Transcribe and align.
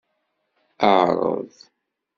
Ɛreḍ! 0.95 1.53